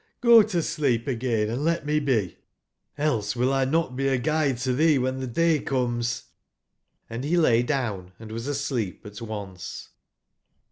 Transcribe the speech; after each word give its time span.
Go 0.21 0.41
to 0.41 0.63
sleep 0.63 1.05
again, 1.05 1.47
and 1.49 1.63
let 1.63 1.85
me 1.85 1.99
be, 1.99 2.39
else 2.97 3.35
will 3.35 3.53
X 3.53 3.69
not 3.71 3.95
be 3.95 4.07
a 4.07 4.17
guide 4.17 4.57
to 4.57 4.73
thee 4.73 4.97
when 4.97 5.19
the 5.19 5.27
day 5.27 5.59
comes." 5.59 6.23
Hnd 7.11 7.23
he 7.23 7.37
lay 7.37 7.61
down 7.61 8.11
and 8.17 8.31
was 8.31 8.47
asleep 8.47 9.05
at 9.05 9.21
once. 9.21 9.89